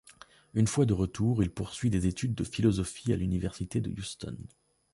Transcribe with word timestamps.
Une 0.55 0.65
fois 0.65 0.87
de 0.87 0.93
retour, 0.95 1.43
il 1.43 1.51
poursuit 1.51 1.91
des 1.91 2.07
études 2.07 2.33
de 2.33 2.43
philosophie 2.43 3.13
à 3.13 3.15
l'Université 3.15 3.81
de 3.81 3.91
Houston. 3.91 4.35